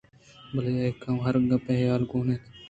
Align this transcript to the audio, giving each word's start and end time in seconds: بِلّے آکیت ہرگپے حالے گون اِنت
بِلّے 0.53 0.73
آکیت 0.87 1.03
ہرگپے 1.23 1.73
حالے 1.89 2.05
گون 2.09 2.27
اِنت 2.29 2.43